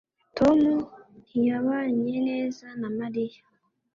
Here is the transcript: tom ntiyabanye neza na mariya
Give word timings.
tom 0.37 0.59
ntiyabanye 1.23 2.15
neza 2.29 2.65
na 2.79 2.89
mariya 2.97 3.41